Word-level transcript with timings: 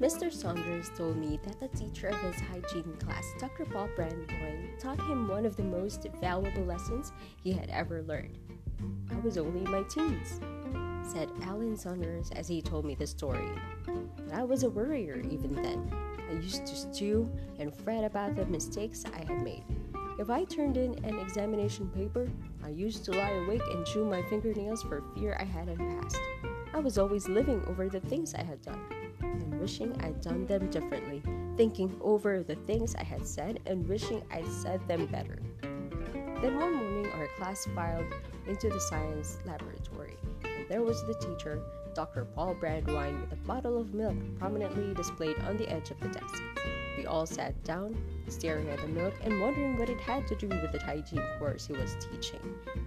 Mr. 0.00 0.30
Saunders 0.30 0.90
told 0.94 1.16
me 1.16 1.40
that 1.42 1.58
the 1.58 1.68
teacher 1.68 2.08
of 2.08 2.20
his 2.20 2.38
hygiene 2.38 2.94
class, 2.98 3.24
Dr. 3.38 3.64
Paul 3.64 3.88
Brandwine, 3.96 4.78
taught 4.78 5.00
him 5.00 5.26
one 5.26 5.46
of 5.46 5.56
the 5.56 5.62
most 5.62 6.06
valuable 6.20 6.64
lessons 6.64 7.12
he 7.42 7.50
had 7.50 7.70
ever 7.70 8.02
learned. 8.02 8.38
I 9.10 9.18
was 9.20 9.38
only 9.38 9.64
in 9.64 9.70
my 9.70 9.84
teens, 9.84 10.38
said 11.02 11.30
Alan 11.44 11.78
Saunders 11.78 12.30
as 12.32 12.46
he 12.46 12.60
told 12.60 12.84
me 12.84 12.94
the 12.94 13.06
story. 13.06 13.48
But 13.86 14.34
I 14.34 14.42
was 14.42 14.64
a 14.64 14.70
worrier 14.70 15.22
even 15.30 15.54
then. 15.54 15.90
I 16.28 16.34
used 16.34 16.66
to 16.66 16.76
stew 16.76 17.30
and 17.58 17.74
fret 17.74 18.04
about 18.04 18.36
the 18.36 18.44
mistakes 18.44 19.02
I 19.06 19.24
had 19.24 19.42
made. 19.42 19.64
If 20.18 20.28
I 20.28 20.44
turned 20.44 20.76
in 20.76 21.02
an 21.06 21.18
examination 21.20 21.88
paper, 21.88 22.28
I 22.62 22.68
used 22.68 23.02
to 23.06 23.12
lie 23.12 23.30
awake 23.30 23.62
and 23.70 23.86
chew 23.86 24.04
my 24.04 24.22
fingernails 24.28 24.82
for 24.82 25.02
fear 25.14 25.38
I 25.40 25.44
hadn't 25.44 25.78
passed. 25.78 26.20
I 26.74 26.80
was 26.80 26.98
always 26.98 27.28
living 27.28 27.64
over 27.66 27.88
the 27.88 28.00
things 28.00 28.34
I 28.34 28.42
had 28.42 28.60
done 28.60 29.05
and 29.42 29.60
wishing 29.60 29.94
I'd 30.02 30.20
done 30.20 30.46
them 30.46 30.70
differently, 30.70 31.22
thinking 31.56 31.96
over 32.00 32.42
the 32.42 32.54
things 32.54 32.94
I 32.94 33.04
had 33.04 33.26
said 33.26 33.60
and 33.66 33.88
wishing 33.88 34.22
I'd 34.30 34.46
said 34.46 34.86
them 34.88 35.06
better. 35.06 35.38
Then 35.62 36.58
one 36.58 36.74
morning, 36.74 37.10
our 37.12 37.28
class 37.38 37.66
filed 37.74 38.06
into 38.46 38.68
the 38.68 38.80
science 38.80 39.38
laboratory, 39.46 40.16
and 40.44 40.68
there 40.68 40.82
was 40.82 41.02
the 41.06 41.14
teacher, 41.14 41.62
Dr. 41.94 42.26
Paul 42.26 42.54
Brandwine, 42.54 43.20
with 43.22 43.32
a 43.32 43.36
bottle 43.46 43.80
of 43.80 43.94
milk 43.94 44.16
prominently 44.38 44.92
displayed 44.94 45.38
on 45.40 45.56
the 45.56 45.68
edge 45.70 45.90
of 45.90 45.98
the 46.00 46.08
desk. 46.08 46.42
We 46.96 47.04
all 47.04 47.26
sat 47.26 47.62
down, 47.62 47.94
staring 48.28 48.68
at 48.70 48.80
the 48.80 48.88
milk 48.88 49.14
and 49.22 49.40
wondering 49.40 49.76
what 49.78 49.90
it 49.90 50.00
had 50.00 50.26
to 50.28 50.34
do 50.34 50.48
with 50.48 50.72
the 50.72 50.80
hygiene 50.80 51.22
course 51.38 51.66
he 51.66 51.74
was 51.74 51.96
teaching. 52.00 52.40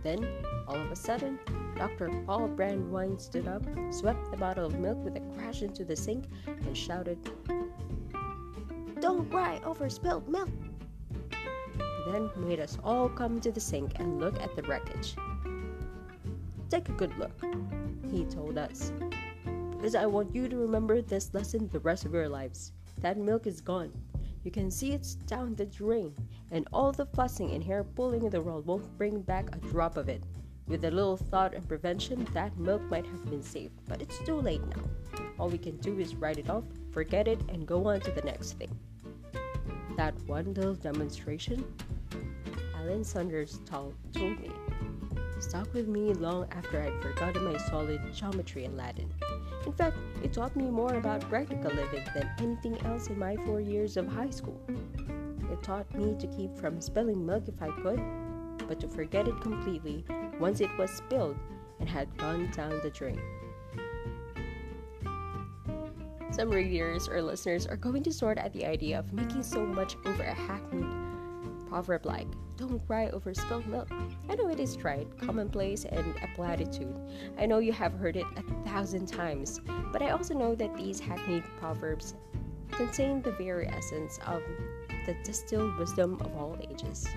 Then, 0.04 0.28
all 0.68 0.76
of 0.76 0.92
a 0.92 0.96
sudden, 0.96 1.38
Dr. 1.76 2.10
Paul 2.26 2.50
Brandwine 2.50 3.20
stood 3.22 3.48
up, 3.48 3.64
swept 3.92 4.32
the 4.32 4.38
bottle 4.38 4.66
of 4.66 4.80
milk 4.80 5.04
with 5.04 5.16
a 5.16 5.22
crash 5.36 5.62
into 5.62 5.86
the 5.86 5.96
sink, 5.96 6.26
and 6.48 6.76
shouted, 6.76 7.20
Don't 9.00 9.30
cry 9.30 9.62
over 9.64 9.90
spilled 9.90 10.28
milk! 10.28 10.50
He 11.32 12.12
then 12.12 12.30
made 12.36 12.60
us 12.60 12.78
all 12.84 13.10
come 13.10 13.40
to 13.42 13.52
the 13.52 13.60
sink 13.60 13.94
and 14.00 14.20
look 14.20 14.42
at 14.42 14.56
the 14.56 14.64
wreckage. 14.64 15.16
Take 16.70 16.90
a 16.90 16.94
good 16.94 17.16
look, 17.18 17.32
he 18.12 18.26
told 18.26 18.58
us, 18.58 18.92
because 19.72 19.94
I 19.96 20.06
want 20.08 20.34
you 20.34 20.48
to 20.48 20.58
remember 20.58 21.02
this 21.02 21.34
lesson 21.34 21.70
the 21.72 21.80
rest 21.80 22.06
of 22.06 22.14
your 22.14 22.30
lives. 22.30 22.74
That 23.02 23.18
milk 23.18 23.48
is 23.48 23.62
gone. 23.62 23.92
You 24.44 24.52
can 24.52 24.72
see 24.72 24.92
it's 24.92 25.16
down 25.16 25.56
the 25.56 25.66
drain, 25.66 26.14
and 26.52 26.68
all 26.74 26.92
the 26.92 27.06
fussing 27.06 27.52
and 27.52 27.64
hair 27.64 27.84
pulling 27.84 28.24
in 28.24 28.30
the 28.30 28.42
world 28.42 28.66
won't 28.66 28.98
bring 28.98 29.22
back 29.22 29.56
a 29.56 29.60
drop 29.60 29.98
of 29.98 30.10
it. 30.10 30.24
With 30.68 30.86
a 30.86 30.92
little 30.92 31.18
thought 31.18 31.54
and 31.54 31.68
prevention, 31.68 32.28
that 32.34 32.58
milk 32.58 32.82
might 32.84 33.06
have 33.06 33.30
been 33.30 33.42
saved, 33.42 33.82
but 33.88 34.02
it's 34.02 34.20
too 34.20 34.40
late 34.40 34.62
now. 34.68 34.84
All 35.40 35.50
we 35.50 35.58
can 35.58 35.78
do 35.78 35.98
is 35.98 36.16
write 36.16 36.38
it 36.38 36.50
off, 36.50 36.64
forget 36.92 37.28
it, 37.28 37.42
and 37.50 37.66
go 37.68 37.88
on 37.88 38.02
to 38.02 38.12
the 38.12 38.22
next 38.22 38.54
thing. 38.54 38.78
That 39.98 40.14
one 40.28 40.54
little 40.54 40.76
demonstration, 40.76 41.66
Alan 42.76 43.04
Saunders 43.04 43.60
told 43.66 43.96
me, 44.14 44.52
stuck 45.42 45.74
with 45.74 45.88
me 45.88 46.14
long 46.14 46.48
after 46.52 46.82
I'd 46.82 47.02
forgotten 47.02 47.46
my 47.46 47.58
solid 47.58 48.02
geometry 48.14 48.66
and 48.66 48.76
Latin. 48.78 49.14
In 49.66 49.72
fact, 49.72 49.98
it 50.24 50.34
taught 50.34 50.56
me 50.56 50.70
more 50.70 50.96
about 50.96 51.22
practical 51.30 51.72
living 51.72 52.04
than 52.14 52.30
anything 52.40 52.78
else 52.86 53.08
in 53.08 53.18
my 53.18 53.36
four 53.46 53.62
years 53.62 53.98
of 53.98 54.08
high 54.08 54.30
school. 54.30 54.60
It 55.52 55.64
taught 55.64 55.94
me 55.96 56.16
to 56.20 56.28
keep 56.28 56.56
from 56.58 56.82
spilling 56.82 57.26
milk 57.26 57.48
if 57.48 57.62
I 57.62 57.70
could, 57.82 58.02
but 58.68 58.80
to 58.82 58.88
forget 58.88 59.28
it 59.28 59.42
completely 59.42 60.06
once 60.40 60.62
it 60.62 60.76
was 60.78 60.92
spilled 60.92 61.38
and 61.80 61.88
had 61.88 62.16
gone 62.18 62.52
down 62.52 62.80
the 62.84 62.90
drain. 62.90 63.22
Some 66.32 66.52
readers 66.52 67.08
or 67.08 67.22
listeners 67.22 67.66
are 67.66 67.76
going 67.76 68.04
to 68.04 68.14
sort 68.14 68.38
at 68.38 68.54
the 68.54 68.66
idea 68.66 69.00
of 69.00 69.12
making 69.14 69.44
so 69.44 69.66
much 69.66 69.96
over 70.06 70.24
a 70.24 70.34
hackneyed 70.34 71.10
proverb 71.70 72.06
like, 72.06 72.28
don't 72.58 72.86
cry 72.88 73.08
over 73.10 73.34
spilled 73.34 73.68
milk. 73.68 73.90
I 74.28 74.36
know 74.36 74.50
it 74.50 74.60
is 74.60 74.76
trite, 74.76 75.08
commonplace, 75.18 75.86
and 75.86 76.14
a 76.22 76.36
platitude. 76.36 76.94
I 77.38 77.46
know 77.46 77.60
you 77.60 77.72
have 77.72 77.94
heard 77.94 78.18
it 78.18 78.26
a 78.36 78.70
thousand 78.70 79.06
times, 79.06 79.62
but 79.94 80.02
I 80.02 80.10
also 80.10 80.34
know 80.34 80.56
that 80.56 80.76
these 80.76 81.00
hackneyed 81.00 81.46
proverbs 81.58 82.16
contain 82.72 83.22
the 83.22 83.32
very 83.32 83.68
essence 83.68 84.20
of 84.28 84.42
the 85.06 85.16
distilled 85.24 85.78
wisdom 85.78 86.18
of 86.20 86.36
all 86.36 86.58
ages. 86.70 87.08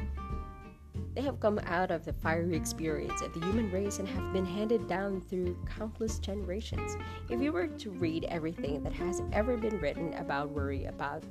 They 1.14 1.22
have 1.22 1.40
come 1.40 1.58
out 1.66 1.90
of 1.90 2.04
the 2.04 2.12
fiery 2.12 2.56
experience 2.56 3.20
of 3.20 3.34
the 3.34 3.40
human 3.40 3.70
race 3.70 3.98
and 3.98 4.08
have 4.08 4.32
been 4.32 4.46
handed 4.46 4.88
down 4.88 5.20
through 5.20 5.58
countless 5.66 6.18
generations. 6.18 6.96
If 7.28 7.40
you 7.40 7.52
were 7.52 7.66
to 7.66 7.90
read 7.90 8.24
everything 8.24 8.82
that 8.82 8.94
has 8.94 9.22
ever 9.32 9.56
been 9.56 9.78
written 9.78 10.14
about 10.14 10.50
worry 10.50 10.86
about 10.86 11.22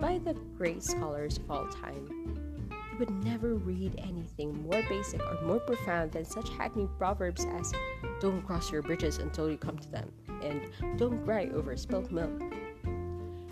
by 0.00 0.18
the 0.18 0.34
great 0.56 0.82
scholars 0.82 1.38
of 1.38 1.50
all 1.50 1.68
time, 1.68 2.47
would 2.98 3.10
never 3.24 3.54
read 3.54 3.94
anything 3.98 4.62
more 4.62 4.82
basic 4.88 5.20
or 5.20 5.40
more 5.42 5.60
profound 5.60 6.12
than 6.12 6.24
such 6.24 6.48
hackneyed 6.50 6.88
proverbs 6.98 7.46
as 7.58 7.72
don't 8.20 8.42
cross 8.46 8.70
your 8.70 8.82
bridges 8.82 9.18
until 9.18 9.50
you 9.50 9.56
come 9.56 9.78
to 9.78 9.90
them 9.90 10.10
and 10.42 10.60
don't 10.98 11.24
cry 11.24 11.48
over 11.54 11.76
spilt 11.76 12.10
milk. 12.10 12.42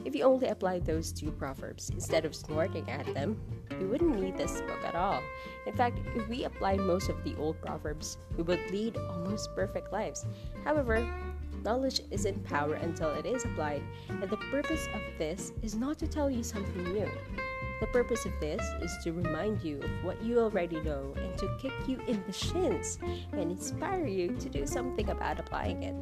If 0.04 0.14
you 0.14 0.22
only 0.22 0.46
applied 0.48 0.86
those 0.86 1.10
two 1.10 1.32
proverbs 1.32 1.90
instead 1.90 2.24
of 2.24 2.34
snorting 2.34 2.88
at 2.88 3.12
them, 3.12 3.40
we 3.80 3.86
wouldn't 3.86 4.20
need 4.20 4.36
this 4.36 4.60
book 4.60 4.84
at 4.84 4.94
all. 4.94 5.20
In 5.66 5.74
fact, 5.74 5.98
if 6.14 6.28
we 6.28 6.44
applied 6.44 6.78
most 6.78 7.08
of 7.08 7.22
the 7.24 7.34
old 7.36 7.60
proverbs, 7.60 8.18
we 8.36 8.44
would 8.44 8.70
lead 8.70 8.96
almost 8.96 9.52
perfect 9.56 9.92
lives. 9.92 10.24
However, 10.64 11.04
knowledge 11.64 12.02
isn't 12.12 12.44
power 12.44 12.74
until 12.74 13.10
it 13.10 13.26
is 13.26 13.44
applied, 13.44 13.82
and 14.08 14.22
the 14.22 14.36
purpose 14.36 14.86
of 14.94 15.00
this 15.18 15.52
is 15.62 15.74
not 15.74 15.98
to 15.98 16.06
tell 16.06 16.30
you 16.30 16.44
something 16.44 16.84
new. 16.84 17.10
The 17.80 17.86
purpose 17.88 18.24
of 18.24 18.32
this 18.40 18.62
is 18.80 18.96
to 19.04 19.12
remind 19.12 19.62
you 19.62 19.80
of 19.80 19.90
what 20.02 20.22
you 20.22 20.38
already 20.38 20.80
know 20.80 21.12
and 21.16 21.36
to 21.38 21.56
kick 21.60 21.72
you 21.86 22.00
in 22.06 22.22
the 22.26 22.32
shins 22.32 22.98
and 23.32 23.50
inspire 23.50 24.06
you 24.06 24.34
to 24.36 24.48
do 24.48 24.66
something 24.66 25.10
about 25.10 25.38
applying 25.38 25.82
it. 25.82 25.94